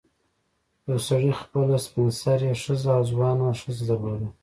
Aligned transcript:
یو 0.87 0.97
سړي 1.07 1.31
خپله 1.41 1.75
سپین 1.85 2.09
سرې 2.21 2.51
ښځه 2.63 2.89
او 2.97 3.03
ځوانه 3.11 3.45
ښځه 3.61 3.83
درلوده. 3.89 4.29